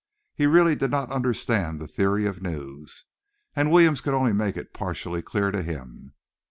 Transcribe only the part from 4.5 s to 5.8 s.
it partially clear to